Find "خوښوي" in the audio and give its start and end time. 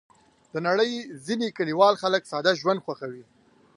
2.85-3.23